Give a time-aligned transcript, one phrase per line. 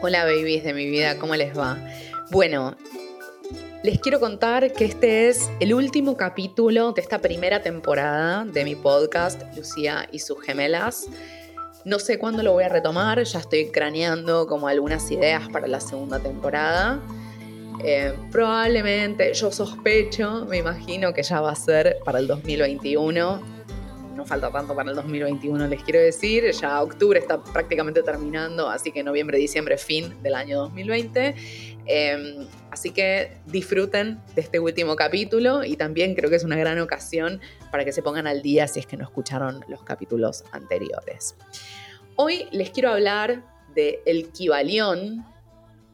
[0.00, 1.76] Hola babies de mi vida, ¿cómo les va?
[2.30, 2.76] Bueno,
[3.82, 8.76] les quiero contar que este es el último capítulo de esta primera temporada de mi
[8.76, 11.08] podcast Lucía y sus gemelas.
[11.84, 15.80] No sé cuándo lo voy a retomar, ya estoy craneando como algunas ideas para la
[15.80, 17.00] segunda temporada.
[17.82, 23.57] Eh, probablemente, yo sospecho, me imagino que ya va a ser para el 2021
[24.18, 26.50] no falta tanto para el 2021, les quiero decir.
[26.50, 31.36] Ya octubre está prácticamente terminando, así que noviembre, diciembre, fin del año 2020.
[31.86, 36.80] Em, así que disfruten de este último capítulo y también creo que es una gran
[36.80, 41.36] ocasión para que se pongan al día si es que no escucharon los capítulos anteriores.
[42.16, 43.44] Hoy les quiero hablar
[43.76, 45.24] de El Kibalión,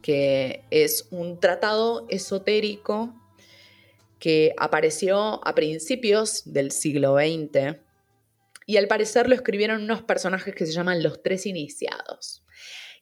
[0.01, 3.15] que es un tratado esotérico
[4.19, 7.84] que apareció a principios del siglo XX
[8.67, 12.45] y al parecer lo escribieron unos personajes que se llaman los tres iniciados.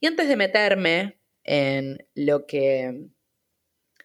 [0.01, 3.09] Y antes de meterme en lo que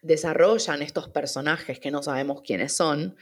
[0.02, 3.16] desarrollan estos personajes que no sabemos quiénes son,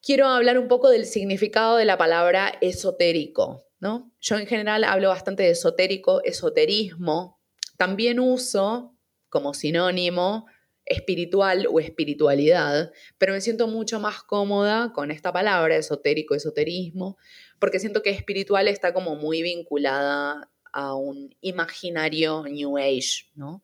[0.00, 3.66] quiero hablar un poco del significado de la palabra esotérico.
[3.78, 4.12] ¿no?
[4.20, 7.40] Yo en general hablo bastante de esotérico, esoterismo.
[7.76, 8.96] También uso
[9.28, 10.46] como sinónimo
[10.86, 17.18] espiritual o espiritualidad, pero me siento mucho más cómoda con esta palabra, esotérico, esoterismo,
[17.58, 23.62] porque siento que espiritual está como muy vinculada a un imaginario New Age, ¿no?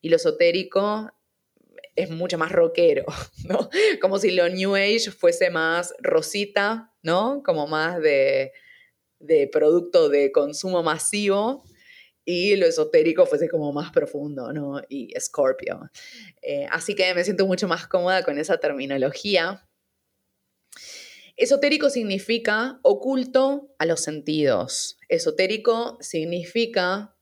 [0.00, 1.10] Y lo esotérico
[1.94, 3.04] es mucho más rockero,
[3.48, 3.70] ¿no?
[4.00, 7.42] Como si lo New Age fuese más rosita, ¿no?
[7.44, 8.52] Como más de,
[9.20, 11.64] de producto de consumo masivo
[12.24, 14.80] y lo esotérico fuese como más profundo, ¿no?
[14.88, 15.90] Y Scorpio.
[16.42, 19.68] Eh, así que me siento mucho más cómoda con esa terminología.
[21.36, 24.98] Esotérico significa oculto a los sentidos.
[25.08, 27.16] Esotérico significa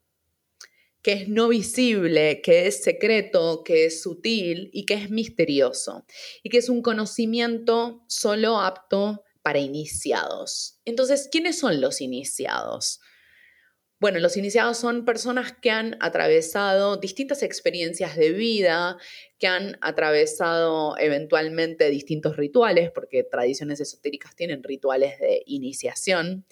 [1.02, 6.06] que es no visible, que es secreto, que es sutil y que es misterioso.
[6.42, 10.78] Y que es un conocimiento solo apto para iniciados.
[10.84, 13.00] Entonces, ¿quiénes son los iniciados?
[14.02, 18.98] Bueno, los iniciados son personas que han atravesado distintas experiencias de vida,
[19.38, 26.44] que han atravesado eventualmente distintos rituales, porque tradiciones esotéricas tienen rituales de iniciación.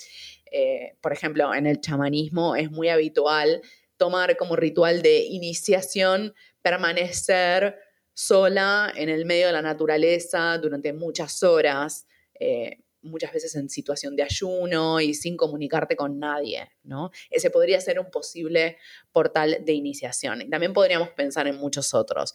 [0.52, 3.62] Eh, por ejemplo, en el chamanismo es muy habitual
[3.96, 7.80] tomar como ritual de iniciación permanecer
[8.14, 12.06] sola en el medio de la naturaleza durante muchas horas.
[12.38, 17.10] Eh, muchas veces en situación de ayuno y sin comunicarte con nadie, ¿no?
[17.30, 18.78] Ese podría ser un posible
[19.12, 20.42] portal de iniciación.
[20.42, 22.32] Y también podríamos pensar en muchos otros.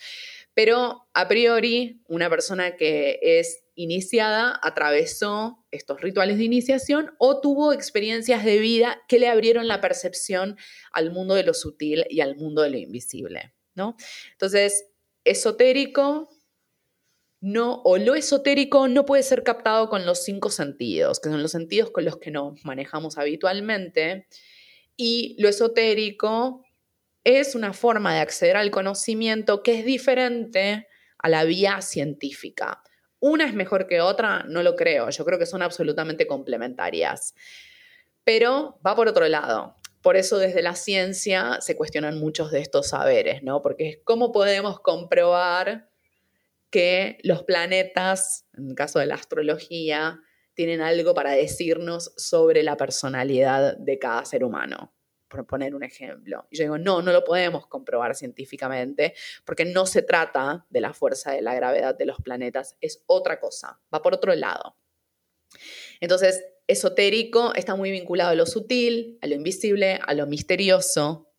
[0.54, 7.74] Pero a priori, una persona que es iniciada atravesó estos rituales de iniciación o tuvo
[7.74, 10.58] experiencias de vida que le abrieron la percepción
[10.92, 13.98] al mundo de lo sutil y al mundo de lo invisible, ¿no?
[14.32, 14.86] Entonces,
[15.26, 16.30] esotérico
[17.46, 21.52] no, o lo esotérico no puede ser captado con los cinco sentidos, que son los
[21.52, 24.26] sentidos con los que nos manejamos habitualmente,
[24.98, 26.66] y lo esotérico
[27.24, 30.88] es una forma de acceder al conocimiento que es diferente
[31.20, 32.82] a la vía científica.
[33.20, 37.36] Una es mejor que otra, no lo creo, yo creo que son absolutamente complementarias.
[38.24, 39.76] Pero va por otro lado.
[40.02, 43.62] Por eso desde la ciencia se cuestionan muchos de estos saberes, ¿no?
[43.62, 45.92] Porque cómo podemos comprobar
[46.70, 50.20] que los planetas, en el caso de la astrología,
[50.54, 54.94] tienen algo para decirnos sobre la personalidad de cada ser humano,
[55.28, 56.48] por poner un ejemplo.
[56.50, 59.14] Y yo digo, no, no lo podemos comprobar científicamente,
[59.46, 63.40] porque no se trata de la fuerza de la gravedad de los planetas, es otra
[63.40, 64.78] cosa, va por otro lado.
[66.00, 71.32] Entonces, esotérico está muy vinculado a lo sutil, a lo invisible, a lo misterioso.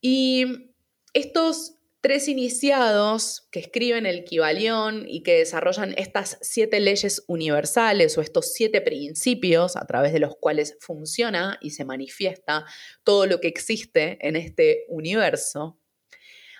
[0.00, 0.74] Y
[1.12, 8.20] estos tres iniciados que escriben el Kibalión y que desarrollan estas siete leyes universales o
[8.20, 12.64] estos siete principios a través de los cuales funciona y se manifiesta
[13.04, 15.80] todo lo que existe en este universo,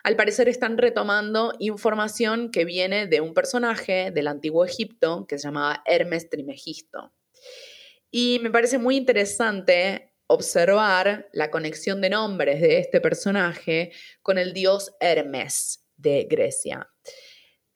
[0.03, 5.49] al parecer están retomando información que viene de un personaje del antiguo Egipto que se
[5.49, 7.13] llamaba Hermes Trimegisto.
[8.11, 13.91] Y me parece muy interesante observar la conexión de nombres de este personaje
[14.23, 16.89] con el dios Hermes de Grecia,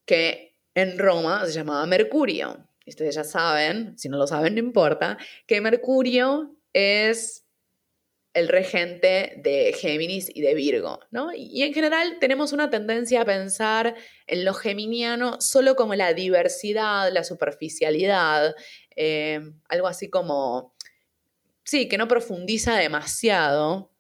[0.06, 2.68] que en Roma se llamaba Mercurio.
[2.86, 5.18] Ustedes ya saben, si no lo saben no importa,
[5.48, 7.44] que Mercurio es
[8.34, 11.32] el regente de Géminis y de Virgo, ¿no?
[11.34, 13.96] Y en general tenemos una tendencia a pensar
[14.26, 18.54] en lo geminiano solo como la diversidad, la superficialidad,
[18.96, 20.73] eh, algo así como
[21.64, 23.90] sí, que no profundiza demasiado.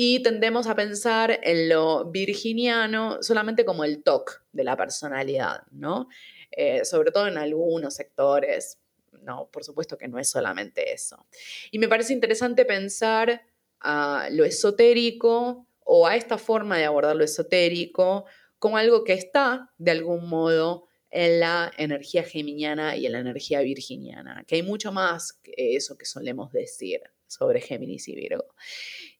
[0.00, 6.08] y tendemos a pensar en lo virginiano solamente como el toque de la personalidad, ¿no?
[6.52, 8.78] Eh, sobre todo en algunos sectores.
[9.22, 11.26] No, por supuesto que no es solamente eso.
[11.72, 13.42] Y me parece interesante pensar
[13.80, 18.24] a lo esotérico o a esta forma de abordar lo esotérico
[18.58, 23.60] como algo que está de algún modo en la energía geminiana y en la energía
[23.60, 28.54] virginiana, que hay mucho más que eso que solemos decir sobre Géminis y Virgo.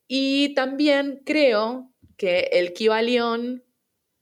[0.06, 3.64] Y también creo que el Kibalión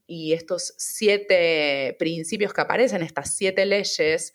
[0.06, 4.34] y estos siete principios que aparecen, estas siete leyes,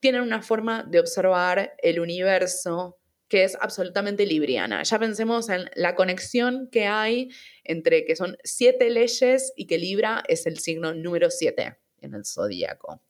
[0.00, 2.98] tienen una forma de observar el universo
[3.28, 4.82] que es absolutamente libriana.
[4.84, 7.30] Ya pensemos en la conexión que hay
[7.64, 12.24] entre que son siete leyes y que Libra es el signo número siete en el
[12.24, 13.00] zodíaco.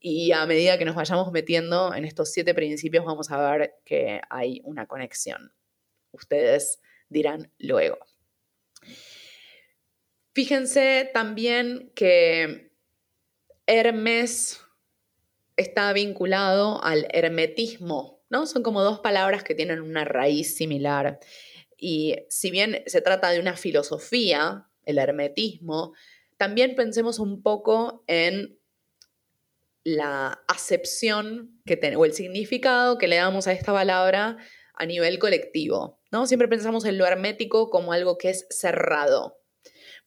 [0.00, 4.20] Y a medida que nos vayamos metiendo en estos siete principios, vamos a ver que
[4.30, 5.52] hay una conexión.
[6.12, 7.98] Ustedes dirán luego.
[10.32, 12.70] Fíjense también que
[13.66, 14.60] Hermes
[15.56, 18.46] está vinculado al hermetismo, ¿no?
[18.46, 21.18] Son como dos palabras que tienen una raíz similar.
[21.78, 25.94] Y si bien se trata de una filosofía, el hermetismo,
[26.36, 28.58] también pensemos un poco en
[29.84, 34.36] la acepción que o el significado que le damos a esta palabra
[34.74, 36.26] a nivel colectivo, ¿no?
[36.26, 39.38] Siempre pensamos en lo hermético como algo que es cerrado.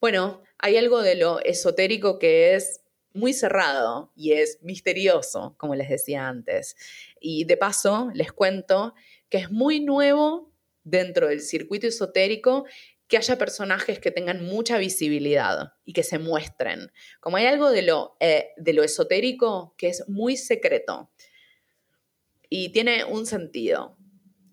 [0.00, 2.82] Bueno, hay algo de lo esotérico que es
[3.12, 6.76] muy cerrado y es misterioso, como les decía antes.
[7.20, 8.94] Y de paso, les cuento
[9.28, 10.52] que es muy nuevo
[10.84, 12.66] dentro del circuito esotérico
[13.10, 16.92] que haya personajes que tengan mucha visibilidad y que se muestren.
[17.18, 21.10] Como hay algo de lo, eh, de lo esotérico que es muy secreto
[22.48, 23.96] y tiene un sentido.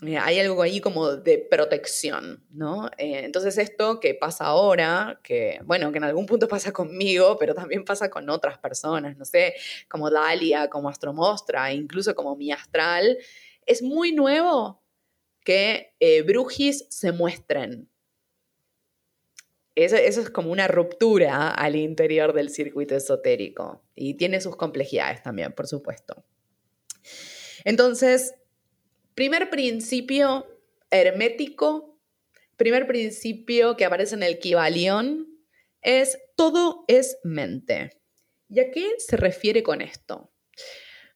[0.01, 2.88] Eh, hay algo ahí como de protección, ¿no?
[2.98, 7.53] Eh, entonces esto que pasa ahora, que bueno, que en algún punto pasa conmigo, pero
[7.53, 9.53] también pasa con otras personas, no sé,
[9.88, 13.19] como Dalia, como Astromostra, incluso como mi astral,
[13.68, 14.81] es muy nuevo
[15.44, 15.94] que
[16.25, 17.89] brujis se muestren,
[19.85, 25.53] eso, es como una ruptura al interior del circuito esotérico y tiene sus complejidades también,
[25.53, 26.25] por supuesto.
[27.63, 28.33] Entonces,
[29.13, 30.47] primer principio
[30.89, 32.00] hermético,
[32.56, 35.27] primer principio que aparece en el Kibalión
[35.83, 37.91] es todo es mente.
[38.50, 40.31] ¿Y a qué se refiere con esto?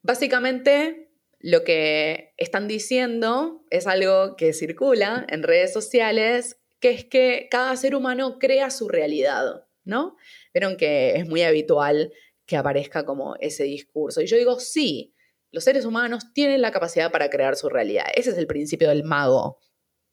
[0.04, 1.10] Básicamente,
[1.40, 7.76] lo que están diciendo es algo que circula en redes sociales que es que cada
[7.78, 10.18] ser humano crea su realidad, ¿no?
[10.54, 12.12] Vieron que es muy habitual
[12.46, 14.20] que aparezca como ese discurso.
[14.20, 15.14] Y yo digo, sí,
[15.52, 18.06] los seres humanos tienen la capacidad para crear su realidad.
[18.16, 19.60] Ese es el principio del mago,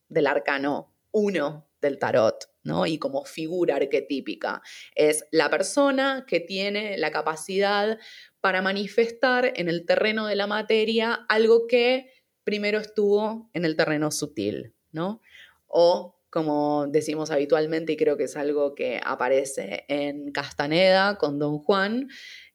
[0.08, 2.86] del arcano uno del tarot, ¿no?
[2.86, 4.60] Y como figura arquetípica.
[4.94, 7.98] Es la persona que tiene la capacidad
[8.40, 12.12] para manifestar en el terreno de la materia algo que
[12.44, 15.22] primero estuvo en el terreno sutil, ¿no?
[15.66, 21.58] O como decimos habitualmente, y creo que es algo que aparece en Castaneda con Don
[21.58, 22.08] Juan,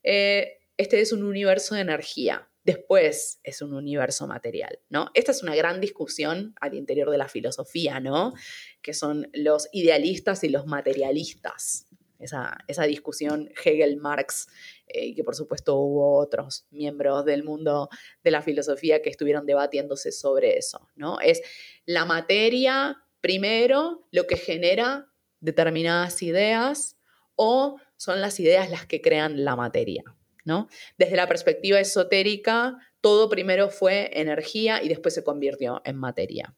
[0.04, 2.50] eh, este es un universo de energía.
[2.64, 5.10] Después es un universo material, ¿no?
[5.14, 8.34] Esta es una gran discusión al interior de la filosofía, ¿no?
[8.82, 11.88] Que son los idealistas y los materialistas.
[12.20, 14.48] Esa, discusión Hegel-Marx,
[14.88, 17.90] eh, que por supuesto hubo otros miembros del mundo
[18.24, 21.20] de la filosofía que estuvieron debatiéndose sobre eso, ¿no?
[21.20, 21.42] Es
[21.86, 25.08] la materia primero lo que genera
[25.40, 26.98] determinadas ideas
[27.36, 30.04] o son las ideas las que crean la materia,
[30.44, 30.68] ¿no?
[30.98, 36.54] Desde la perspectiva esotérica, todo primero fue energía y después se convirtió en materia.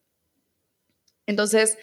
[1.28, 1.78] Entonces,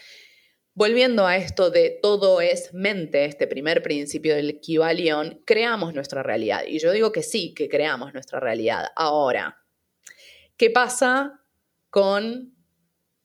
[0.75, 6.65] volviendo a esto de todo es mente, este primer principio del Kibalión, creamos nuestra realidad.
[6.67, 8.87] Y yo digo que sí, que creamos nuestra realidad.
[8.97, 9.65] Ahora,
[10.57, 11.41] ¿qué pasa
[11.89, 12.57] con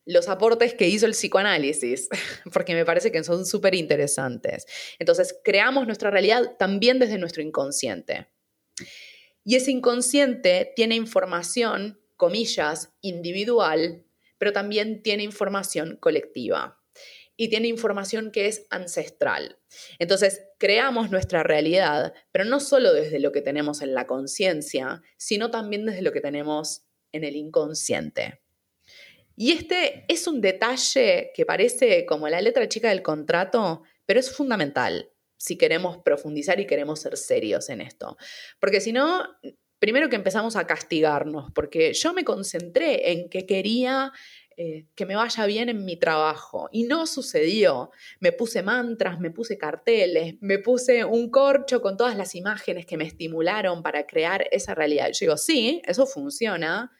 [0.07, 2.07] los aportes que hizo el psicoanálisis,
[2.53, 4.65] porque me parece que son súper interesantes.
[4.99, 8.27] Entonces, creamos nuestra realidad también desde nuestro inconsciente.
[9.43, 14.05] Y ese inconsciente tiene información, comillas, individual,
[14.37, 16.81] pero también tiene información colectiva.
[17.39, 19.59] Y tiene información que es ancestral.
[19.99, 25.51] Entonces, creamos nuestra realidad, pero no solo desde lo que tenemos en la conciencia, sino
[25.51, 28.41] también desde lo que tenemos en el inconsciente.
[29.39, 34.35] Y este es un detalle que parece como la letra chica del contrato, pero es
[34.35, 38.17] fundamental si queremos profundizar y queremos ser serios en esto.
[38.59, 39.23] Porque si no,
[39.77, 44.11] primero que empezamos a castigarnos, porque yo me concentré en que quería
[44.59, 46.67] eh, que me vaya bien en mi trabajo.
[46.71, 47.91] Y no sucedió.
[48.19, 52.97] Me puse mantras, me puse carteles, me puse un corcho con todas las imágenes que
[52.97, 55.09] me estimularon para crear esa realidad.
[55.11, 56.91] Yo digo, sí, eso funciona,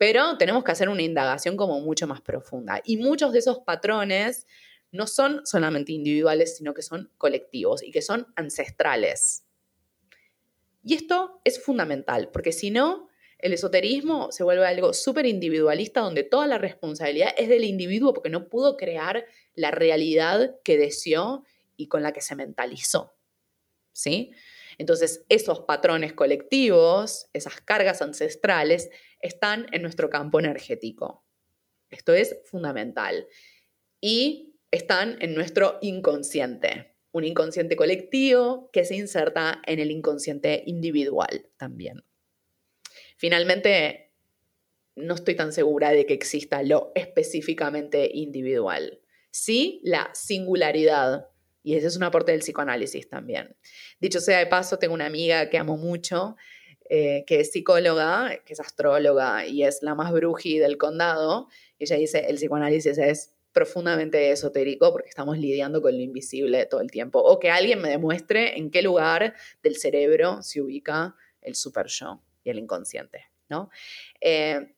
[0.00, 2.80] pero tenemos que hacer una indagación como mucho más profunda.
[2.86, 4.46] Y muchos de esos patrones
[4.92, 9.44] no son solamente individuales, sino que son colectivos y que son ancestrales.
[10.82, 16.22] Y esto es fundamental, porque si no, el esoterismo se vuelve algo súper individualista donde
[16.22, 21.44] toda la responsabilidad es del individuo porque no pudo crear la realidad que deseó
[21.76, 23.12] y con la que se mentalizó.
[23.92, 24.32] ¿Sí?
[24.80, 28.88] Entonces, esos patrones colectivos, esas cargas ancestrales,
[29.20, 31.22] están en nuestro campo energético.
[31.90, 33.26] Esto es fundamental.
[34.00, 36.96] Y están en nuestro inconsciente.
[37.12, 42.02] Un inconsciente colectivo que se inserta en el inconsciente individual también.
[43.18, 44.14] Finalmente,
[44.96, 49.02] no estoy tan segura de que exista lo específicamente individual.
[49.30, 51.28] Sí, la singularidad.
[51.62, 53.56] Y ese es un aporte del psicoanálisis también.
[54.00, 56.36] Dicho sea de paso, tengo una amiga que amo mucho,
[56.88, 61.48] eh, que es psicóloga, que es astróloga y es la más bruji del condado.
[61.78, 66.80] Y ella dice, el psicoanálisis es profundamente esotérico porque estamos lidiando con lo invisible todo
[66.80, 67.20] el tiempo.
[67.20, 72.22] O que alguien me demuestre en qué lugar del cerebro se ubica el super yo
[72.44, 73.70] y el inconsciente, ¿no?
[74.20, 74.74] Eh,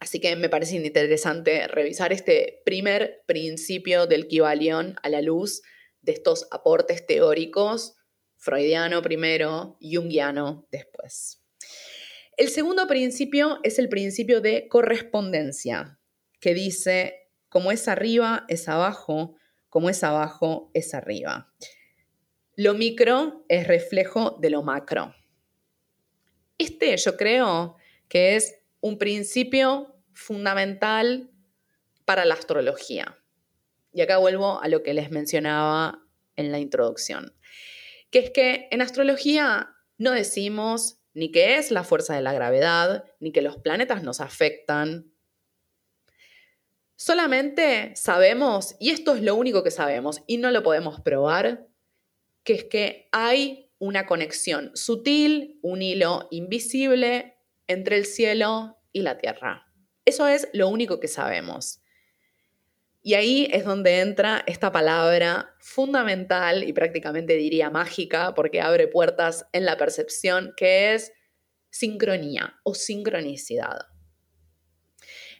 [0.00, 5.62] así que me parece interesante revisar este primer principio del Kibalión a la luz
[6.02, 7.96] de estos aportes teóricos,
[8.36, 11.42] freudiano primero, jungiano después.
[12.36, 15.98] El segundo principio es el principio de correspondencia,
[16.40, 19.34] que dice, como es arriba, es abajo,
[19.68, 21.52] como es abajo, es arriba.
[22.54, 25.14] Lo micro es reflejo de lo macro.
[26.58, 27.76] Este yo creo
[28.08, 31.30] que es un principio fundamental
[32.04, 33.17] para la astrología.
[33.92, 36.02] Y acá vuelvo a lo que les mencionaba
[36.36, 37.34] en la introducción,
[38.10, 43.04] que es que en astrología no decimos ni qué es la fuerza de la gravedad,
[43.18, 45.12] ni que los planetas nos afectan.
[46.94, 51.66] Solamente sabemos, y esto es lo único que sabemos, y no lo podemos probar,
[52.44, 59.18] que es que hay una conexión sutil, un hilo invisible entre el cielo y la
[59.18, 59.72] tierra.
[60.04, 61.80] Eso es lo único que sabemos.
[63.02, 69.46] Y ahí es donde entra esta palabra fundamental y prácticamente diría mágica, porque abre puertas
[69.52, 71.12] en la percepción, que es
[71.70, 73.86] sincronía o sincronicidad.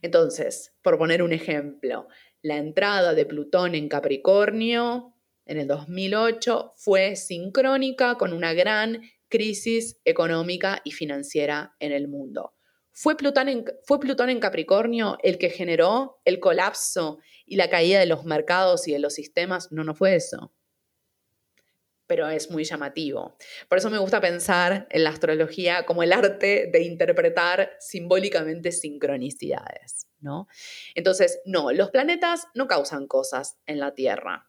[0.03, 2.07] Entonces, por poner un ejemplo,
[2.43, 10.01] la entrada de Plutón en Capricornio en el 2008 fue sincrónica con una gran crisis
[10.05, 12.58] económica y financiera en el mundo.
[13.01, 18.01] ¿Fue Plutón, en, ¿Fue Plutón en Capricornio el que generó el colapso y la caída
[18.01, 19.71] de los mercados y de los sistemas?
[19.71, 20.53] No, no fue eso.
[22.09, 23.37] Pero es muy llamativo.
[23.69, 30.09] Por eso me gusta pensar en la astrología como el arte de interpretar simbólicamente sincronicidades,
[30.19, 30.49] ¿no?
[30.97, 34.49] Entonces, no, los planetas no causan cosas en la Tierra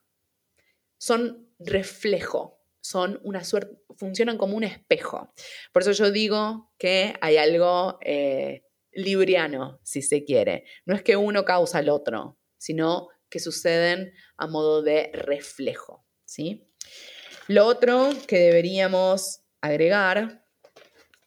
[1.00, 5.33] son reflejo, son una suerte, funcionan como un espejo.
[5.71, 10.65] Por eso yo digo que hay algo eh, libriano, si se quiere.
[10.86, 16.05] No es que uno causa al otro, sino que suceden a modo de reflejo.
[16.25, 16.67] ¿sí?
[17.48, 20.45] Lo otro que deberíamos agregar,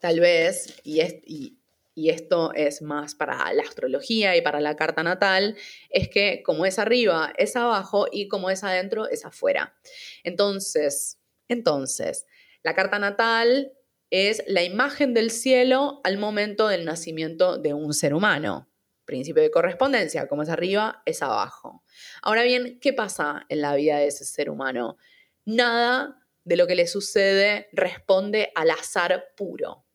[0.00, 1.62] tal vez, y, es, y
[1.94, 5.56] y esto es más para la astrología y para la carta natal,
[5.90, 9.76] es que como es arriba es abajo y como es adentro es afuera.
[10.24, 11.18] Entonces,
[11.52, 12.26] entonces,
[12.62, 13.72] la carta natal
[14.10, 18.68] es la imagen del cielo al momento del nacimiento de un ser humano.
[19.04, 21.84] Principio de correspondencia, como es arriba, es abajo.
[22.22, 24.96] Ahora bien, ¿qué pasa en la vida de ese ser humano?
[25.44, 29.86] Nada de lo que le sucede responde al azar puro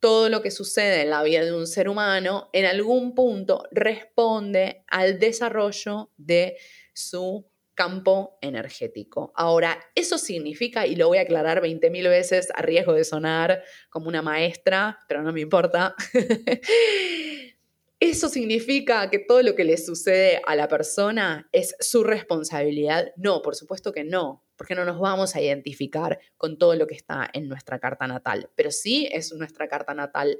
[0.00, 4.84] todo lo que sucede en la vida de un ser humano en algún punto responde
[4.88, 6.56] al desarrollo de
[6.94, 9.32] su campo energético.
[9.36, 14.08] Ahora, eso significa, y lo voy a aclarar 20.000 veces a riesgo de sonar como
[14.08, 15.94] una maestra, pero no me importa,
[18.00, 23.12] ¿Eso significa que todo lo que le sucede a la persona es su responsabilidad?
[23.16, 26.94] No, por supuesto que no, porque no nos vamos a identificar con todo lo que
[26.94, 30.38] está en nuestra carta natal, pero sí es nuestra carta natal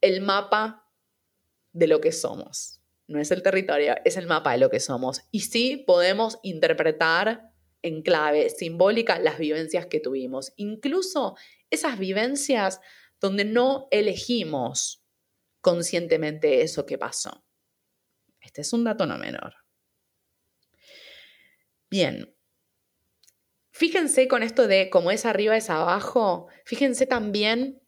[0.00, 0.84] el mapa
[1.72, 2.79] de lo que somos.
[3.10, 5.22] No es el territorio, es el mapa de lo que somos.
[5.32, 7.50] Y sí podemos interpretar
[7.82, 11.36] en clave simbólica las vivencias que tuvimos, incluso
[11.70, 12.80] esas vivencias
[13.20, 15.02] donde no elegimos
[15.60, 17.44] conscientemente eso que pasó.
[18.40, 19.54] Este es un dato no menor.
[21.90, 22.32] Bien.
[23.72, 27.82] Fíjense con esto de cómo es arriba es abajo, fíjense también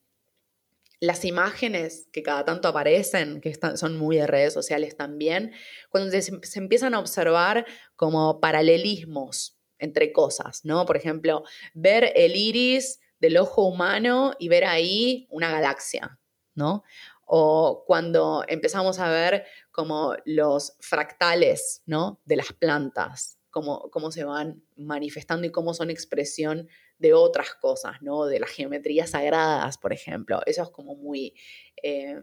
[1.02, 5.52] las imágenes que cada tanto aparecen, que son muy de redes sociales también,
[5.90, 7.66] cuando se, se, empiezan a observar
[7.97, 10.87] como paralelismos entre cosas, ¿no?
[10.87, 11.42] Por ejemplo,
[11.75, 16.21] ver el iris del ojo humano y ver ahí una galaxia,
[16.54, 16.85] ¿no?
[17.25, 22.21] O cuando empezamos a ver como los fractales, ¿no?
[22.26, 26.68] De las plantas, cómo, cómo se van manifestando y cómo son expresión
[27.02, 28.25] de otras cosas, ¿no?
[28.25, 30.40] De las geometrías sagradas, por ejemplo.
[30.47, 31.35] Eso es como muy...
[31.82, 32.23] Eh,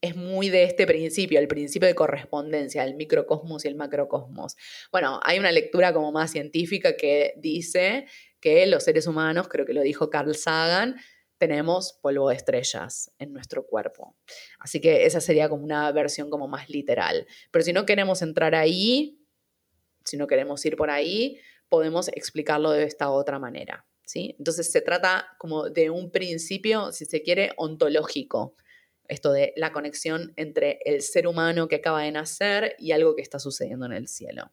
[0.00, 4.56] es muy de este principio, el principio de correspondencia, el microcosmos y el macrocosmos.
[4.92, 8.06] Bueno, hay una lectura como más científica que dice
[8.40, 11.00] que los seres humanos, creo que lo dijo Carl Sagan,
[11.38, 14.16] tenemos polvo de estrellas en nuestro cuerpo.
[14.60, 17.26] Así que esa sería como una versión como más literal.
[17.50, 19.18] Pero si no queremos entrar ahí,
[20.04, 23.86] si no queremos ir por ahí, podemos explicarlo de esta otra manera.
[24.08, 24.34] ¿sí?
[24.38, 28.54] Entonces se trata como de un principio, si se quiere, ontológico.
[29.06, 33.22] Esto de la conexión entre el ser humano que acaba de nacer y algo que
[33.22, 34.50] está sucediendo en el cielo.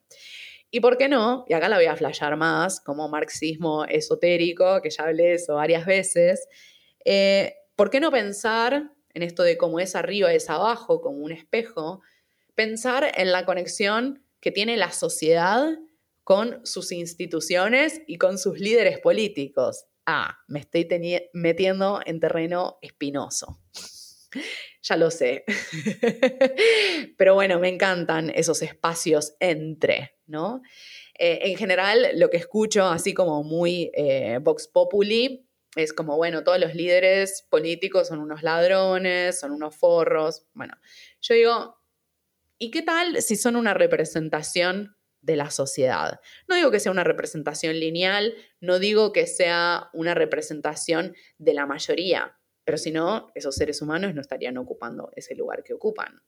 [0.70, 4.90] Y por qué no, y acá la voy a flashear más, como marxismo esotérico, que
[4.90, 6.48] ya hablé de eso varias veces,
[7.04, 11.32] eh, ¿por qué no pensar en esto de cómo es arriba es abajo, como un
[11.32, 12.00] espejo?
[12.54, 15.78] Pensar en la conexión que tiene la sociedad
[16.26, 19.84] con sus instituciones y con sus líderes políticos.
[20.06, 20.88] Ah, me estoy
[21.32, 23.60] metiendo en terreno espinoso.
[24.82, 25.44] ya lo sé.
[27.16, 30.62] Pero bueno, me encantan esos espacios entre, ¿no?
[31.16, 36.42] Eh, en general, lo que escucho, así como muy eh, Vox Populi, es como, bueno,
[36.42, 40.44] todos los líderes políticos son unos ladrones, son unos forros.
[40.54, 40.74] Bueno,
[41.20, 41.76] yo digo,
[42.58, 46.20] ¿y qué tal si son una representación de la sociedad?
[46.48, 51.66] No digo que sea una representación lineal, no digo que sea una representación de la
[51.66, 56.20] mayoría, pero si no, esos seres humanos no estarían ocupando ese lugar que ocupan.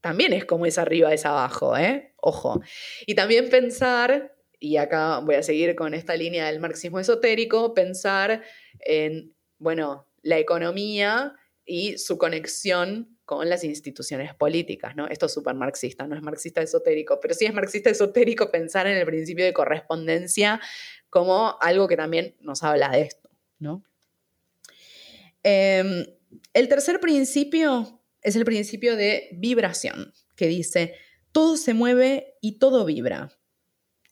[0.00, 2.14] También es como es arriba, es abajo, ¿eh?
[2.16, 2.60] Ojo.
[3.06, 4.32] Y también pensar
[4.62, 8.44] y acá voy a seguir con esta línea del marxismo esotérico, pensar
[8.78, 15.06] en, bueno, la economía y su conexión con las instituciones políticas, ¿no?
[15.08, 18.96] Esto es súper marxista, no es marxista esotérico, pero sí es marxista esotérico pensar en
[18.96, 20.60] el principio de correspondencia
[21.10, 23.82] como algo que también nos habla de esto, ¿no?
[25.42, 26.06] Em,
[26.54, 30.94] el tercer principio es el principio de vibración, que dice,
[31.32, 33.30] todo se mueve y todo vibra.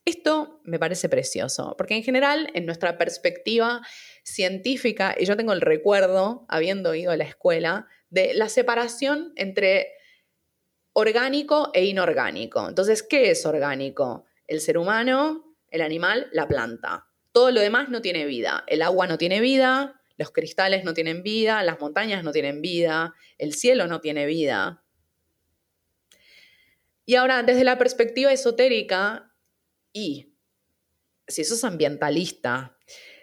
[0.03, 3.81] Esto me parece precioso, porque en general, en nuestra perspectiva
[4.23, 9.87] científica, y yo tengo el recuerdo, habiendo ido a la escuela, de la separación entre
[10.93, 12.67] orgánico e inorgánico.
[12.67, 14.25] Entonces, ¿qué es orgánico?
[14.45, 17.07] El ser humano, el animal, la planta.
[17.31, 18.63] Todo lo demás no tiene vida.
[18.67, 23.15] El agua no tiene vida, los cristales no tienen vida, las montañas no tienen vida,
[23.37, 24.83] el cielo no tiene vida.
[27.05, 29.33] Y ahora, desde la perspectiva esotérica,
[29.93, 30.35] y
[31.27, 32.77] si sos ambientalista,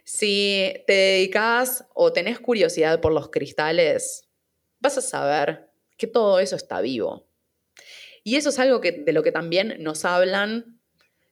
[0.05, 4.28] si te dedicas o tenés curiosidad por los cristales,
[4.81, 7.29] vas a saber que todo eso está vivo.
[8.25, 10.81] Y eso es algo que, de lo que también nos hablan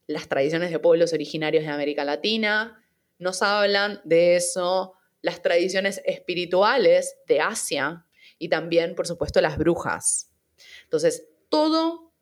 [0.06, 2.82] las tradiciones de pueblos originarios de América Latina,
[3.18, 8.06] nos hablan de eso las tradiciones espirituales de Asia
[8.38, 10.30] y también, por supuesto, las brujas.
[10.84, 12.12] Entonces, todo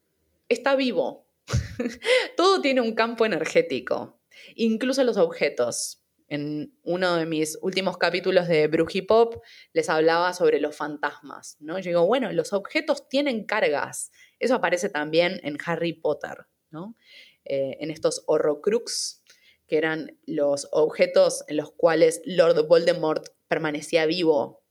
[0.48, 1.24] está vivo,
[2.36, 4.20] Todo tiene un campo energético,
[4.54, 6.00] incluso los objetos.
[6.34, 9.40] En uno de mis últimos capítulos de Brujipop
[9.72, 11.78] les hablaba sobre los fantasmas, ¿no?
[11.78, 14.10] Yo digo, bueno, los objetos tienen cargas.
[14.40, 16.96] Eso aparece también en Harry Potter, ¿no?
[17.44, 19.22] Eh, en estos horrocrux,
[19.68, 24.64] que eran los objetos en los cuales Lord Voldemort permanecía vivo.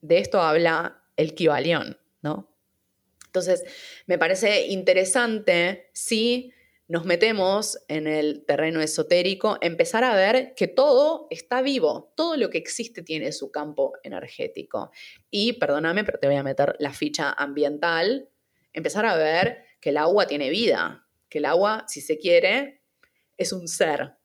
[0.00, 2.56] De esto habla el Kibalión, ¿no?
[3.26, 3.62] Entonces,
[4.06, 6.54] me parece interesante si
[6.92, 12.50] nos metemos en el terreno esotérico, empezar a ver que todo está vivo, todo lo
[12.50, 14.90] que existe tiene su campo energético.
[15.30, 18.28] Y, perdóname, pero te voy a meter la ficha ambiental,
[18.74, 22.82] empezar a ver que el agua tiene vida, que el agua, si se quiere,
[23.38, 24.18] es un ser,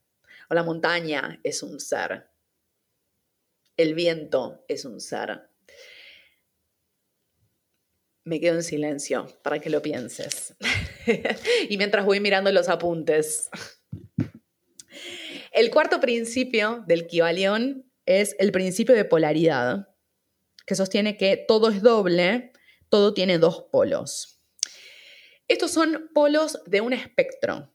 [0.50, 2.28] o la montaña es un ser,
[3.78, 5.48] el viento es un ser
[8.28, 10.54] me quedo en silencio para que lo pienses.
[11.70, 13.50] y mientras voy mirando los apuntes.
[15.52, 19.90] El cuarto principio del Kibalión es el principio de polaridad,
[20.66, 22.52] que sostiene que todo es doble,
[22.90, 24.42] todo tiene dos polos.
[25.48, 27.74] Estos son polos de un espectro.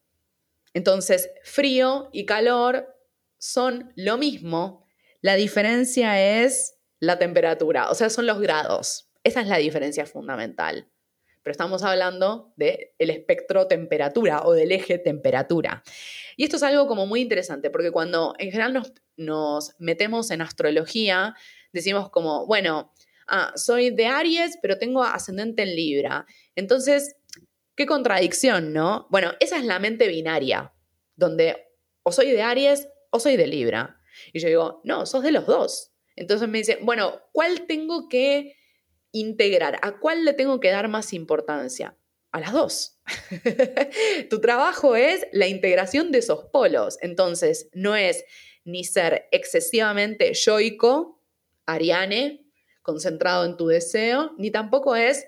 [0.75, 2.95] Entonces, frío y calor
[3.39, 4.87] son lo mismo.
[5.21, 9.11] La diferencia es la temperatura, o sea, son los grados.
[9.25, 10.92] Esa es la diferencia fundamental.
[11.43, 15.83] Pero estamos hablando del espectro temperatura o del eje temperatura.
[16.37, 18.83] Y esto es algo como muy interesante, porque cuando en general
[19.17, 21.35] nos, metemos en astrología,
[21.73, 22.93] decimos como, bueno,
[23.27, 26.27] ah, soy de Aries, pero tengo ascendente en Libra.
[26.55, 27.17] Entonces,
[27.75, 29.07] qué contradicción, ¿no?
[29.11, 30.73] Bueno, esa es la mente binaria,
[31.17, 31.69] donde
[32.03, 34.01] o soy de Aries o soy de Libra.
[34.33, 35.93] Y yo digo, no, sos de los dos.
[36.17, 38.57] Entonces me dice, bueno, ¿cuál tengo que
[39.13, 39.79] integrar?
[39.83, 41.97] ¿A cuál le tengo que dar más importancia?
[42.33, 42.99] A las dos.
[44.31, 46.99] tu trabajo es la integración de esos polos.
[47.03, 48.25] Entonces, no es
[48.65, 51.21] ni ser excesivamente yoico,
[51.67, 52.47] ariane,
[52.83, 55.27] concentrado en tu deseo, ni tampoco es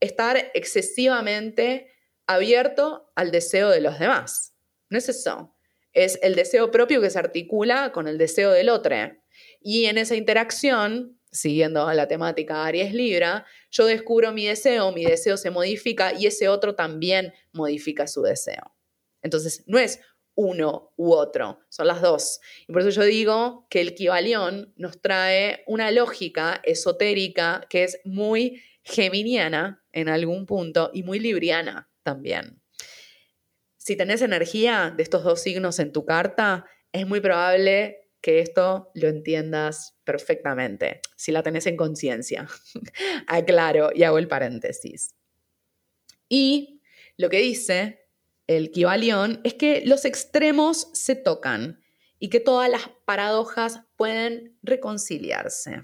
[0.00, 1.92] estar excesivamente
[2.26, 4.54] abierto al deseo de los demás.
[4.88, 5.54] No es eso.
[5.92, 8.96] Es el deseo propio que se articula con el deseo del otro.
[9.60, 15.36] Y en esa interacción, siguiendo la temática Aries Libra, yo descubro mi deseo, mi deseo
[15.36, 18.74] se modifica y ese otro también modifica su deseo.
[19.22, 20.00] Entonces, no es
[20.34, 22.40] uno u otro, son las dos.
[22.66, 28.00] Y por eso yo digo que el Kibalión nos trae una lógica esotérica que es
[28.04, 32.62] muy geminiana en algún punto y muy libriana también.
[33.76, 38.90] Si tenés energía de estos dos signos en tu carta, es muy probable que esto
[38.94, 42.46] lo entiendas perfectamente, si la tenés en conciencia.
[43.26, 45.14] Aclaro y hago el paréntesis.
[46.28, 46.82] Y
[47.16, 48.08] lo que dice
[48.46, 51.80] el Kibalión es que los extremos se tocan
[52.18, 55.82] y que todas las paradojas pueden reconciliarse.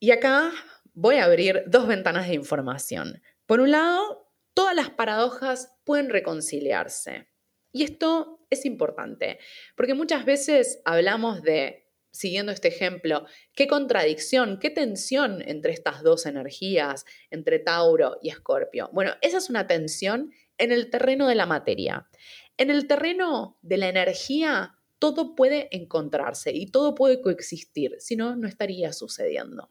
[0.00, 0.52] Y acá
[0.92, 3.22] voy a abrir dos ventanas de información.
[3.46, 7.28] Por un lado, todas las paradojas pueden reconciliarse.
[7.72, 9.38] Y esto es importante,
[9.76, 16.26] porque muchas veces hablamos de, siguiendo este ejemplo, qué contradicción, qué tensión entre estas dos
[16.26, 18.90] energías, entre Tauro y Escorpio.
[18.92, 22.08] Bueno, esa es una tensión en el terreno de la materia.
[22.56, 28.36] En el terreno de la energía, todo puede encontrarse y todo puede coexistir, si no,
[28.36, 29.68] no estaría sucediendo.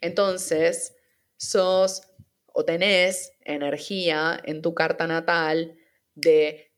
[0.00, 0.94] Entonces,
[1.36, 2.02] sos
[2.46, 5.76] o tenés energía en tu carta natal
[6.16, 6.72] de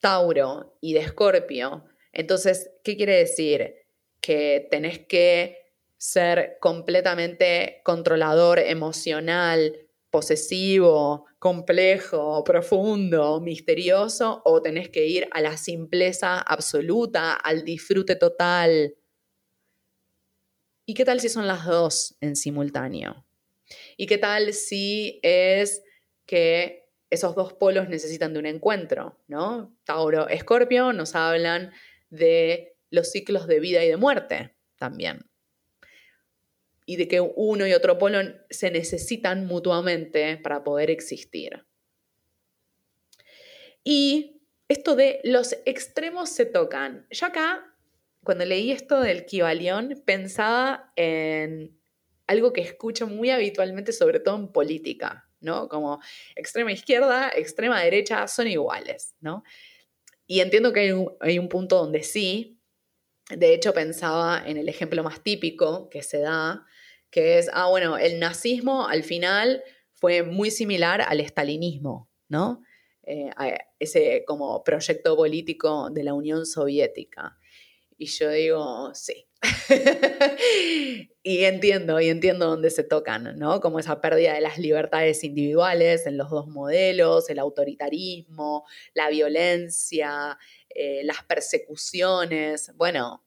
[0.00, 1.86] Tauro y de Escorpio.
[2.12, 3.74] Entonces, ¿qué quiere decir?
[4.20, 5.56] Que tenés que
[5.96, 16.38] ser completamente controlador emocional, posesivo, complejo, profundo, misterioso, o tenés que ir a la simpleza
[16.38, 18.94] absoluta, al disfrute total.
[20.84, 23.24] ¿Y qué tal si son las dos en simultáneo?
[23.96, 25.82] ¿Y qué tal si es
[26.26, 29.76] que esos dos polos necesitan de un encuentro, ¿no?
[29.84, 31.72] Tauro, Escorpio nos hablan
[32.10, 35.28] de los ciclos de vida y de muerte también.
[36.84, 41.66] Y de que uno y otro polo se necesitan mutuamente para poder existir.
[43.82, 47.06] Y esto de los extremos se tocan.
[47.10, 47.76] Yo acá,
[48.24, 51.78] cuando leí esto del Kibalión, pensaba en
[52.26, 55.68] algo que escucho muy habitualmente, sobre todo en política, ¿no?
[55.68, 56.00] Como
[56.34, 59.44] extrema izquierda, extrema derecha son iguales, ¿no?
[60.26, 62.58] Y entiendo que hay un, punto donde sí.
[63.30, 66.64] De hecho, pensaba en el ejemplo más típico que se da,
[67.10, 72.62] que es, ah, bueno, el nazismo al final fue muy similar al estalinismo, ¿no?
[73.04, 73.30] Eh,
[73.78, 77.38] ese como proyecto político de la Unión Soviética.
[77.96, 79.26] Y yo digo, sí,
[81.22, 83.60] y entiendo, y entiendo dónde se tocan, ¿no?
[83.60, 90.38] Como esa pérdida de las libertades individuales en los dos modelos, el autoritarismo, la violencia,
[90.70, 93.22] eh, las persecuciones, bueno,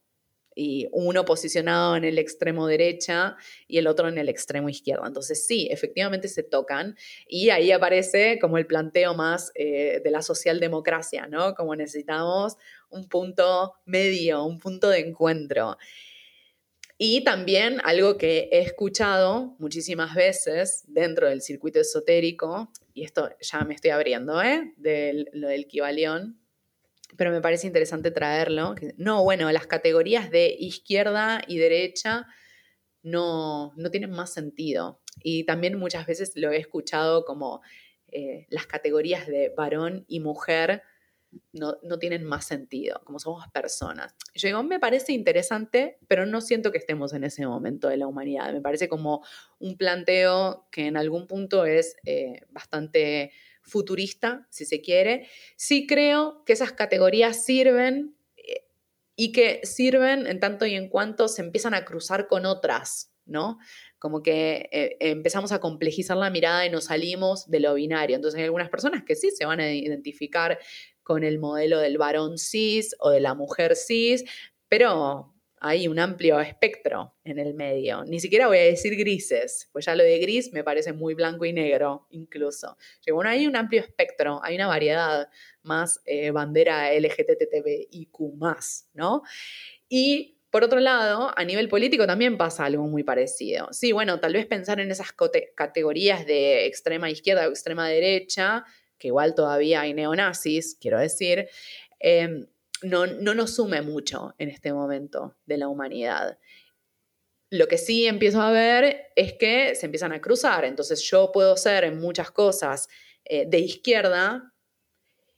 [0.54, 3.36] y uno posicionado en el extremo derecha
[3.68, 5.06] y el otro en el extremo izquierdo.
[5.06, 6.96] Entonces sí, efectivamente se tocan
[7.26, 11.54] y ahí aparece como el planteo más eh, de la socialdemocracia, ¿no?
[11.54, 12.56] Como necesitamos
[12.90, 15.78] un punto medio, un punto de encuentro.
[16.98, 23.60] Y también algo que he escuchado muchísimas veces dentro del circuito esotérico, y esto ya
[23.60, 24.74] me estoy abriendo, ¿eh?
[24.76, 26.38] De lo del Kibalión,
[27.16, 28.74] pero me parece interesante traerlo.
[28.98, 32.26] No, bueno, las categorías de izquierda y derecha
[33.02, 35.00] no, no tienen más sentido.
[35.22, 37.62] Y también muchas veces lo he escuchado como
[38.08, 40.82] eh, las categorías de varón y mujer
[41.52, 44.14] no, tienen más sentido, como somos personas.
[44.34, 48.06] Yo digo, me parece interesante, pero no siento que estemos en ese momento de la
[48.06, 48.52] humanidad.
[48.52, 49.24] Me parece como
[49.58, 55.28] un planteo que en algún punto es eh, bastante futurista, si se quiere.
[55.56, 58.66] Sí creo que esas categorías sirven eh,
[59.16, 63.58] y que sirven en tanto y en cuanto se empiezan a cruzar con otras, ¿no?
[63.98, 68.16] Como que eh, empezamos a complejizar la mirada y nos salimos de lo binario.
[68.16, 70.58] Entonces hay algunas personas que sí se van a identificar
[71.02, 74.24] con el modelo del varón cis o de la mujer cis,
[74.68, 78.02] pero hay un amplio espectro en el medio.
[78.04, 81.44] Ni siquiera voy a decir grises, pues ya lo de gris me parece muy blanco
[81.44, 82.78] y negro incluso.
[83.12, 85.28] Bueno, hay un amplio espectro, hay una variedad
[85.62, 88.18] más eh, bandera LGTBIQ
[88.94, 89.22] ¿no?
[89.88, 93.68] Y por otro lado, a nivel político también pasa algo muy parecido.
[93.70, 95.12] Sí, bueno, tal vez pensar en esas
[95.54, 98.64] categorías de extrema izquierda o extrema derecha,
[99.00, 101.48] que igual todavía hay neonazis, quiero decir,
[101.98, 102.46] em,
[102.82, 106.38] no, no nos sume mucho en este momento de la humanidad.
[107.50, 110.64] Lo que sí empiezo a ver es que se empiezan a cruzar.
[110.64, 112.88] Entonces yo puedo ser en muchas cosas
[113.24, 114.54] eh, de izquierda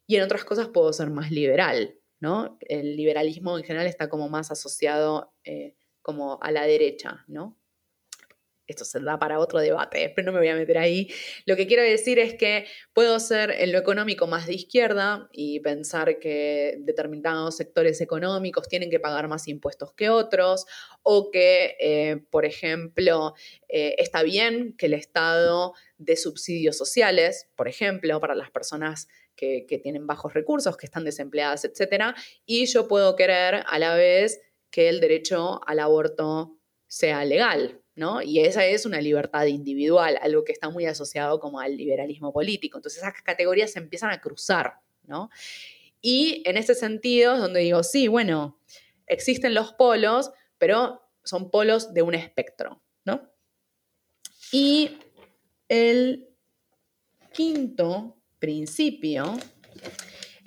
[0.06, 1.98] y en otras cosas puedo ser más liberal.
[2.20, 2.58] ¿no?
[2.60, 7.58] El liberalismo en general está como más asociado eh, como a la derecha, ¿no?
[8.66, 11.08] Esto se da para otro debate, pero no me voy a meter ahí.
[11.46, 15.60] Lo que quiero decir es que puedo ser en lo económico más de izquierda y
[15.60, 20.66] pensar que determinados sectores económicos tienen que pagar más impuestos que otros,
[21.02, 23.34] o que, eh, por ejemplo,
[23.68, 29.80] eh, está bien que el Estado dé subsidios sociales, por ejemplo, para las personas que,
[29.82, 32.14] tienen bajos recursos, que están desempleadas, etc.
[32.46, 37.81] Y yo puedo querer a la vez que el derecho al aborto sea legal,
[38.22, 42.78] Y esa es una libertad individual, algo que está muy asociado como al liberalismo político.
[42.78, 44.74] Entonces esas categorías se empiezan a cruzar.
[46.00, 48.58] Y en ese sentido es donde digo, sí, bueno,
[49.06, 52.80] existen los polos, pero son polos de un espectro.
[54.54, 54.98] Y
[55.68, 56.28] el
[57.32, 59.38] quinto principio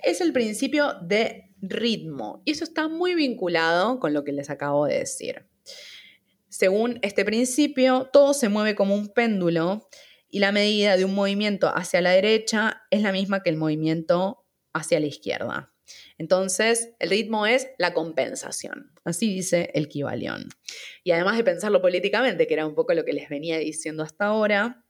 [0.00, 2.40] es el principio de ritmo.
[2.44, 5.46] Y eso está muy vinculado con lo que les acabo de decir.
[6.48, 9.88] Según este principio, todo se mueve como un péndulo
[10.28, 14.44] y la medida de un movimiento hacia la derecha es la misma que el movimiento
[14.72, 15.72] hacia la izquierda.
[16.18, 18.92] Entonces, el ritmo es la compensación.
[19.04, 20.48] Así dice el Kibalión.
[21.04, 24.26] Y además de pensarlo políticamente, que era un poco lo que les venía diciendo hasta
[24.26, 24.84] ahora,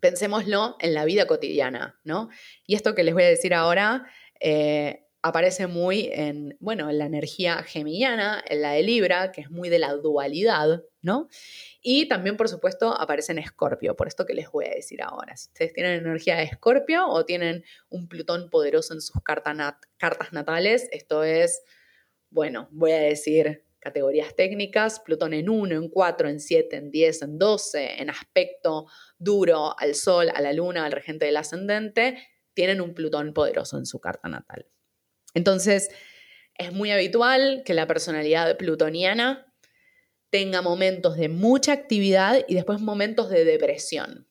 [0.00, 2.28] pensémoslo en la vida cotidiana, ¿no?
[2.66, 4.06] Y esto que les voy a decir ahora
[4.40, 9.50] eh, aparece muy en, bueno, en la energía geminiana, en la de Libra, que es
[9.50, 11.28] muy de la dualidad, ¿no?
[11.82, 15.36] Y también, por supuesto, aparece en Escorpio, por esto que les voy a decir ahora.
[15.36, 20.88] Si ustedes tienen energía de Escorpio o tienen un Plutón poderoso en sus cartas natales,
[20.90, 21.62] esto es,
[22.30, 27.22] bueno, voy a decir categorías técnicas, Plutón en 1, en 4, en 7, en 10,
[27.22, 28.86] en 12, en aspecto
[29.18, 32.18] duro al Sol, a la Luna, al regente del ascendente,
[32.54, 34.66] tienen un Plutón poderoso en su carta natal.
[35.34, 35.90] Entonces,
[36.56, 39.50] es muy habitual que la personalidad plutoniana
[40.30, 44.28] tenga momentos de mucha actividad y después momentos de depresión,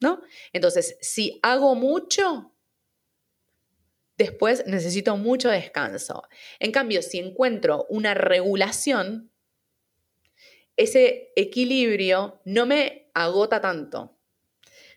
[0.00, 0.22] ¿no?
[0.52, 2.54] Entonces, si hago mucho,
[4.16, 6.22] después necesito mucho descanso.
[6.58, 9.32] En cambio, si encuentro una regulación,
[10.76, 14.16] ese equilibrio no me agota tanto.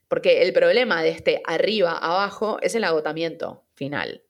[0.08, 4.24] Porque el problema de este arriba-abajo es el agotamiento final.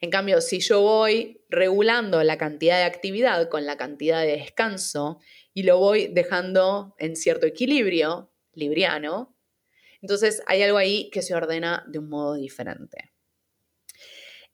[0.00, 5.18] En cambio, si yo voy regulando la cantidad de actividad con la cantidad de descanso
[5.54, 9.36] y lo voy dejando en cierto equilibrio libriano,
[10.02, 13.12] entonces hay algo ahí que se ordena de un modo diferente.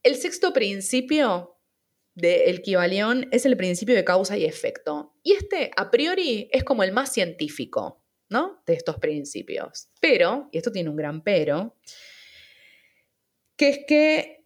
[0.03, 1.57] El sexto principio
[2.13, 5.13] del Kibalión es el principio de causa y efecto.
[5.21, 8.63] Y este, a priori, es como el más científico, ¿no?
[8.65, 9.89] De estos principios.
[10.01, 11.75] Pero, y esto tiene un gran pero,
[13.55, 14.36] que es que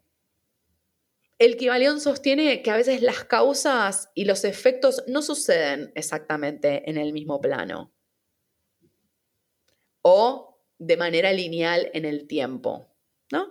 [1.41, 6.97] el Kibalión sostiene que a veces las causas y los efectos no suceden exactamente en
[6.99, 7.91] el mismo plano.
[10.03, 12.95] O de manera lineal en el tiempo,
[13.31, 13.49] ¿no?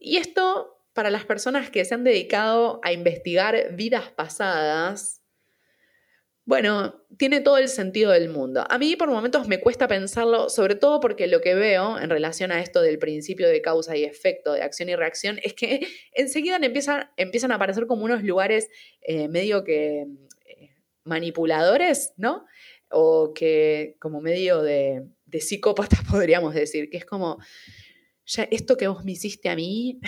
[0.00, 5.21] Y esto para las personas que se han dedicado a investigar vidas pasadas,
[6.44, 8.64] bueno, tiene todo el sentido del mundo.
[8.68, 12.50] A mí por momentos me cuesta pensarlo, sobre todo porque lo que veo en relación
[12.50, 16.56] a esto del principio de causa y efecto, de acción y reacción, es que enseguida
[16.60, 18.68] empiezan, empiezan a aparecer como unos lugares
[19.02, 20.06] eh, medio que
[20.46, 20.70] eh,
[21.04, 22.44] manipuladores, ¿no?
[22.90, 27.38] O que como medio de, de psicópata podríamos decir, que es como,
[28.26, 30.00] ya esto que vos me hiciste a mí,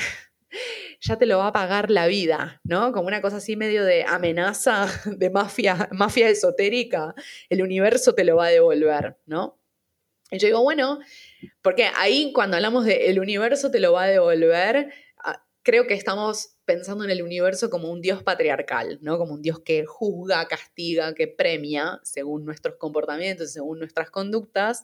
[1.04, 2.92] ya te lo va a pagar la vida, ¿no?
[2.92, 7.14] Como una cosa así medio de amenaza, de mafia, mafia esotérica,
[7.50, 9.58] el universo te lo va a devolver, ¿no?
[10.30, 11.00] Y yo digo, bueno,
[11.60, 15.92] porque ahí cuando hablamos de el universo te lo va a devolver, ah, creo que
[15.92, 19.18] estamos pensando en el universo como un dios patriarcal, ¿no?
[19.18, 24.82] Como un dios que juzga, castiga, que premia según nuestros comportamientos, según nuestras conductas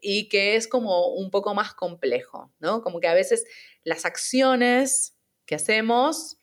[0.00, 2.80] y que es como un poco más complejo, ¿no?
[2.80, 3.44] Como que a veces
[3.84, 5.19] las acciones
[5.50, 6.38] que hacemos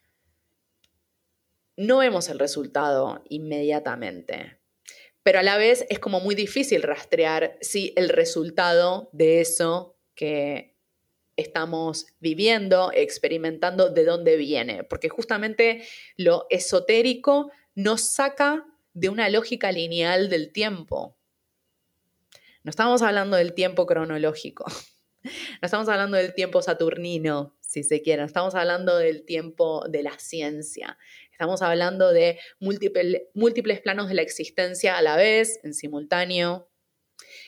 [1.77, 4.59] no vemos el resultado inmediatamente,
[5.23, 10.75] pero a la vez es como muy difícil rastrear si el resultado de eso que
[11.37, 19.71] estamos viviendo, experimentando, de dónde viene, porque justamente lo esotérico nos saca de una lógica
[19.71, 21.17] lineal del tiempo.
[22.61, 24.65] No estamos hablando del tiempo cronológico,
[25.23, 30.17] no estamos hablando del tiempo saturnino, si se quiere, estamos hablando del tiempo de la
[30.17, 30.97] ciencia,
[31.31, 36.71] estamos hablando de múltiples planos de la existencia a la vez, en simultáneo,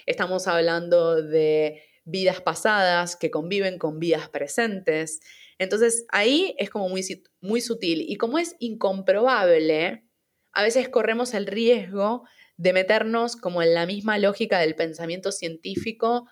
[0.05, 5.21] estamos hablando de vidas pasadas que conviven con vidas presentes.
[5.57, 7.03] Entonces ahí es como muy,
[7.39, 8.03] muy sutil.
[8.07, 10.03] Y como es incomprobable,
[10.51, 12.23] a veces corremos el riesgo
[12.57, 16.27] de meternos como en la misma lógica del pensamiento científico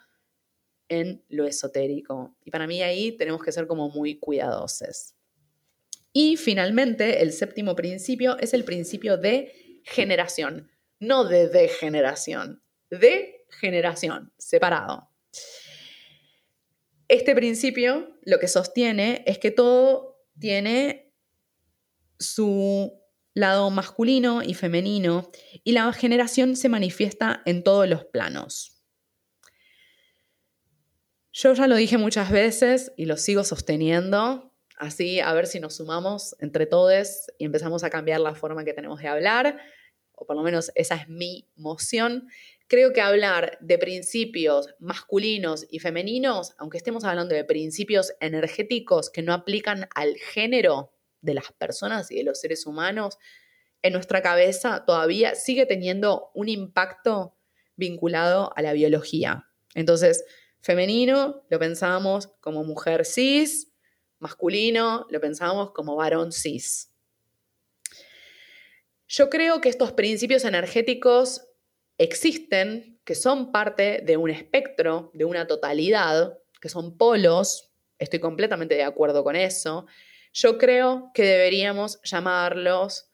[0.89, 2.36] en lo esotérico.
[2.43, 5.13] Y para mí ahí tenemos que ser como muy cuidadosos.
[6.13, 14.34] Y finalmente, el séptimo principio es el principio de generación, no de degeneración, de generación,
[14.38, 15.10] separado.
[17.08, 21.13] Este principio lo que sostiene es que todo tiene
[22.19, 23.00] su
[23.34, 25.30] lado masculino y femenino,
[25.63, 28.77] y la generación se manifiesta en todos los planos.
[31.39, 35.76] Yo ya lo dije muchas veces y lo sigo sosteniendo, así a ver si nos
[35.76, 39.60] sumamos entre todos y empezamos a cambiar la forma que tenemos de hablar,
[40.13, 42.28] o por lo menos esa es mi moción.
[42.67, 49.21] Creo que hablar de principios masculinos y femeninos, aunque estemos hablando de principios energéticos que
[49.21, 53.19] no aplican al género, de las personas y de los seres humanos
[53.84, 57.38] en nuestra cabeza todavía sigue teniendo un impacto
[57.76, 59.47] vinculado a la biología.
[59.76, 60.23] Entonces,
[60.67, 63.71] femenino lo pensamos como mujer cis,
[64.19, 66.91] masculino lo pensamos como varón cis.
[69.08, 71.47] Yo creo que estos principios energéticos
[71.97, 78.75] existen, que son parte de un espectro, de una totalidad, que son polos, estoy completamente
[78.75, 79.86] de acuerdo con eso,
[80.34, 83.10] yo creo que deberíamos llamarlos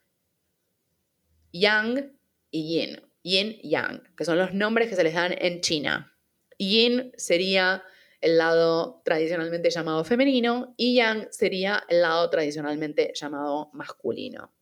[1.52, 2.18] Yang
[2.50, 3.02] y Yin.
[3.22, 6.13] Yin Yang, que son los nombres que se les dan en China.
[6.58, 7.84] Yin sería
[8.22, 14.54] el lado tradicionalmente llamado femenino y Yang sería el lado tradicionalmente llamado masculino.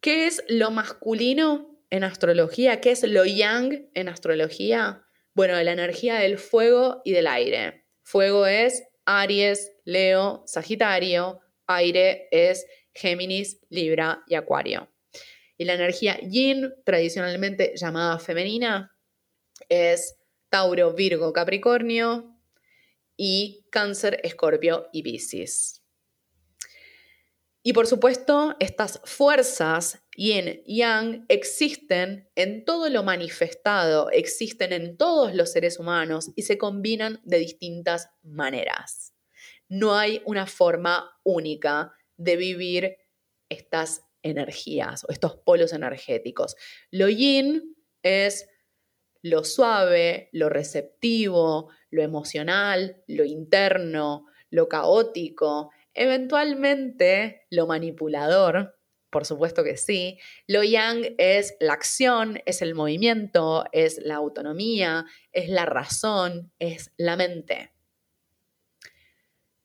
[0.00, 2.80] ¿Qué es lo masculino en astrología?
[2.80, 5.04] ¿Qué es lo yang en astrología?
[5.34, 7.84] Bueno, la energía del fuego y del aire.
[8.02, 14.88] Fuego es Aries, Leo, Sagitario, aire es Géminis, Libra y Acuario.
[15.56, 18.96] Y la energía yin, tradicionalmente llamada femenina,
[19.68, 20.16] es
[20.48, 22.34] Tauro, Virgo, Capricornio
[23.16, 25.82] y Cáncer, Escorpio y Piscis.
[27.62, 35.34] Y por supuesto, estas fuerzas yin yang existen en todo lo manifestado, existen en todos
[35.34, 39.12] los seres humanos y se combinan de distintas maneras.
[39.68, 42.96] No hay una forma única de vivir
[43.50, 46.56] estas energías o estos polos energéticos.
[46.90, 48.48] Lo yin es
[49.22, 58.78] lo suave, lo receptivo, lo emocional, lo interno, lo caótico, eventualmente lo manipulador,
[59.10, 60.18] por supuesto que sí.
[60.46, 66.92] Lo yang es la acción, es el movimiento, es la autonomía, es la razón, es
[66.96, 67.72] la mente.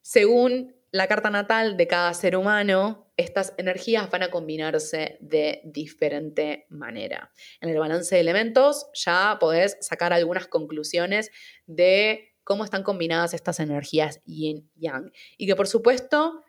[0.02, 6.66] Según la carta natal de cada ser humano, estas energías van a combinarse de diferente
[6.70, 7.32] manera.
[7.62, 11.32] En el balance de elementos ya podés sacar algunas conclusiones
[11.66, 16.44] de cómo están combinadas estas energías yin yang y que por supuesto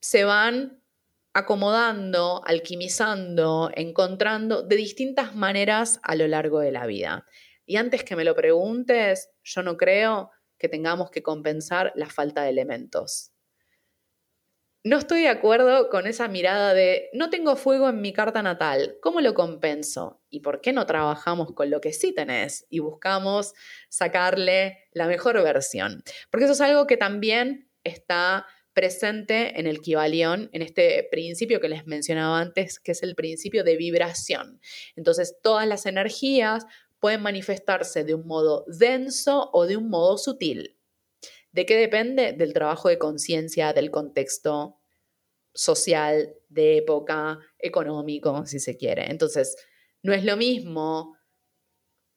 [0.00, 0.82] se van
[1.32, 7.24] acomodando, alquimizando, encontrando de distintas maneras a lo largo de la vida.
[7.66, 12.42] Y antes que me lo preguntes, yo no creo que tengamos que compensar la falta
[12.42, 13.32] de elementos.
[14.82, 18.96] No estoy de acuerdo con esa mirada de no tengo fuego en mi carta natal,
[19.02, 20.22] ¿cómo lo compenso?
[20.30, 23.52] ¿Y por qué no trabajamos con lo que sí tenés y buscamos
[23.90, 26.02] sacarle la mejor versión?
[26.30, 31.68] Porque eso es algo que también está presente en el Kibalión, en este principio que
[31.68, 34.62] les mencionaba antes, que es el principio de vibración.
[34.96, 36.64] Entonces, todas las energías
[37.00, 40.79] pueden manifestarse de un modo denso o de un modo sutil.
[41.52, 42.32] ¿De qué depende?
[42.32, 44.76] Del trabajo de conciencia, del contexto
[45.52, 49.10] social, de época, económico, si se quiere.
[49.10, 49.56] Entonces,
[50.02, 51.16] no es lo mismo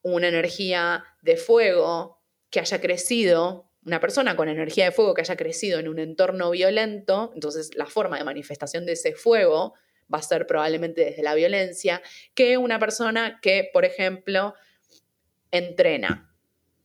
[0.03, 5.36] una energía de fuego que haya crecido, una persona con energía de fuego que haya
[5.36, 9.73] crecido en un entorno violento, entonces la forma de manifestación de ese fuego
[10.13, 12.01] va a ser probablemente desde la violencia,
[12.36, 14.53] que una persona que, por ejemplo,
[15.51, 16.32] entrena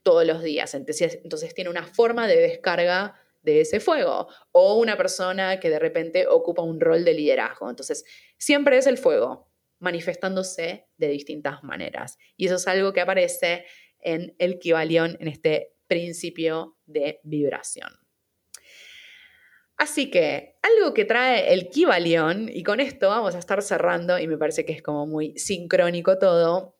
[0.03, 5.59] todos los días, entonces, tiene una forma de descarga de ese fuego, o una persona
[5.59, 7.69] que de repente ocupa un rol de liderazgo.
[7.69, 8.03] Entonces,
[8.37, 12.17] siempre es el fuego, manifestándose de distintas maneras.
[12.35, 13.65] Y eso es algo que aparece
[14.01, 17.89] en el Kibalión, en este principio de vibración.
[19.77, 24.27] Así que algo que trae el Kibalión, y con esto vamos a estar cerrando, y
[24.27, 26.78] me parece que es como muy sincrónico todo,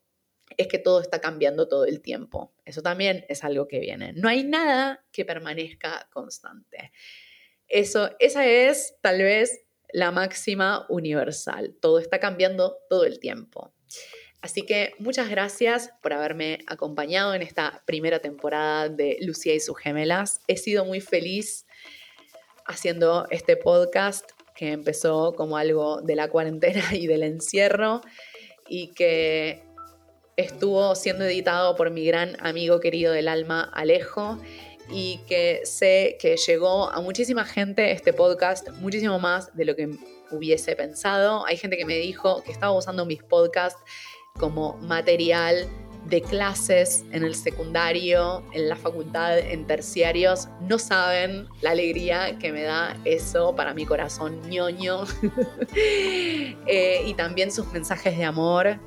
[0.59, 2.53] es que todo está cambiando todo el tiempo.
[2.65, 4.11] Eso también es algo que viene.
[4.11, 6.91] No hay nada que permanezca constante.
[7.69, 11.77] Eso, esa es tal vez la máxima universal.
[11.79, 13.73] Todo está cambiando todo el tiempo.
[14.41, 19.77] Así que muchas gracias por haberme acompañado en esta primera temporada de Lucía y sus
[19.77, 20.41] gemelas.
[20.49, 21.67] He sido muy feliz
[22.65, 28.01] haciendo este podcast que empezó como algo de la cuarentena y del encierro
[28.67, 29.68] y que
[30.39, 34.39] estuvo siendo editado por mi gran amigo querido del alma, Alejo,
[34.89, 39.89] y que sé que llegó a muchísima gente este podcast, muchísimo más de lo que
[40.31, 41.45] hubiese pensado.
[41.45, 43.81] Hay gente que me dijo que estaba usando mis podcasts
[44.39, 45.67] como material
[46.05, 52.51] de clases en el secundario, en la facultad, en terciarios, no saben la alegría que
[52.51, 55.03] me da eso para mi corazón ñoño.
[56.71, 58.79] Eh, y también sus mensajes de amor,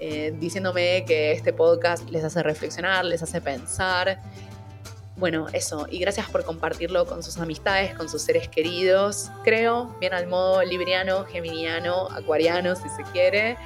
[0.00, 4.20] eh, diciéndome que este podcast les hace reflexionar, les hace pensar.
[5.16, 9.30] Bueno, eso, y gracias por compartirlo con sus amistades, con sus seres queridos.
[9.42, 13.56] Creo, bien al modo libriano, geminiano, acuariano, si se quiere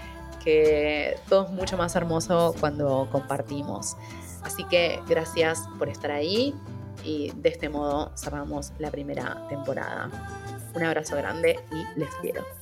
[0.42, 3.96] que todo es mucho más hermoso cuando compartimos.
[4.42, 6.54] Así que gracias por estar ahí
[7.04, 10.10] y de este modo cerramos la primera temporada.
[10.74, 12.61] Un abrazo grande y les quiero.